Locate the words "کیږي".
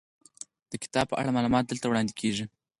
2.19-2.45